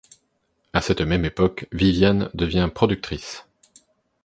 [0.73, 3.45] À cette même époque, Viviane devient productrice.